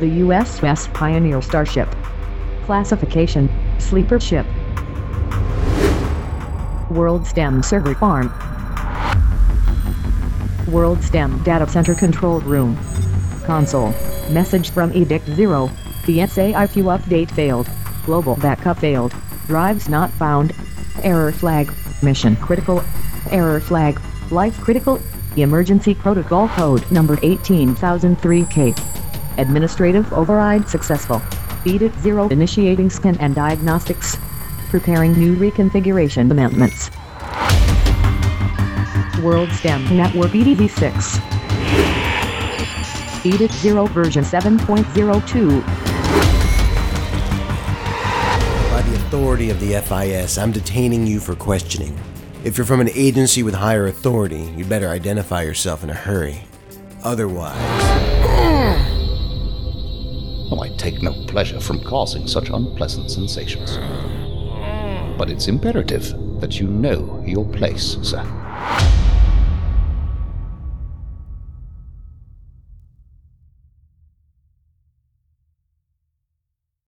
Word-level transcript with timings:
the 0.00 0.20
USS 0.20 0.92
Pioneer 0.92 1.40
Starship. 1.40 1.88
Classification, 2.64 3.48
Sleeper 3.78 4.18
Ship. 4.18 4.46
World 6.90 7.26
STEM 7.26 7.62
Server 7.62 7.94
Farm. 7.94 8.32
World 10.68 11.02
STEM 11.02 11.42
Data 11.42 11.68
Center 11.68 11.94
Control 11.94 12.40
Room. 12.40 12.76
Console. 13.44 13.94
Message 14.30 14.70
from 14.70 14.92
Edict 14.92 15.26
0. 15.26 15.70
The 16.06 16.18
SAIQ 16.18 16.98
update 16.98 17.30
failed. 17.30 17.68
Global 18.04 18.36
backup 18.36 18.78
failed. 18.78 19.14
Drives 19.46 19.88
not 19.88 20.10
found. 20.12 20.52
Error 21.02 21.32
flag. 21.32 21.72
Mission 22.02 22.36
critical. 22.36 22.82
Error 23.30 23.60
flag. 23.60 24.00
Life 24.30 24.58
critical. 24.60 25.00
Emergency 25.36 25.94
protocol 25.94 26.48
code 26.48 26.90
number 26.90 27.16
18003K. 27.16 29.03
Administrative 29.38 30.12
override 30.12 30.68
successful. 30.68 31.20
Edict 31.64 31.98
0 32.00 32.28
initiating 32.28 32.90
scan 32.90 33.16
and 33.18 33.34
diagnostics. 33.34 34.16
Preparing 34.68 35.12
new 35.12 35.34
reconfiguration 35.36 36.30
amendments. 36.30 36.90
World 39.22 39.50
STEM 39.50 39.96
Network 39.96 40.32
EDV6. 40.32 41.20
Edict 43.24 43.54
0 43.54 43.86
version 43.86 44.22
7.02. 44.22 45.64
By 48.70 48.82
the 48.82 48.94
authority 48.96 49.50
of 49.50 49.58
the 49.60 49.80
FIS, 49.80 50.36
I'm 50.36 50.52
detaining 50.52 51.06
you 51.06 51.20
for 51.20 51.34
questioning. 51.34 51.98
If 52.44 52.58
you're 52.58 52.66
from 52.66 52.80
an 52.82 52.90
agency 52.90 53.42
with 53.42 53.54
higher 53.54 53.86
authority, 53.86 54.52
you'd 54.54 54.68
better 54.68 54.88
identify 54.88 55.42
yourself 55.42 55.82
in 55.82 55.88
a 55.88 55.94
hurry. 55.94 56.42
Otherwise, 57.02 57.56
I 57.56 58.90
take 60.84 61.00
no 61.02 61.14
pleasure 61.26 61.58
from 61.58 61.80
causing 61.80 62.26
such 62.26 62.50
unpleasant 62.50 63.10
sensations. 63.10 63.78
But 65.16 65.30
it's 65.30 65.48
imperative 65.48 66.12
that 66.40 66.60
you 66.60 66.66
know 66.66 67.22
your 67.26 67.46
place, 67.46 67.96
sir. 68.02 68.22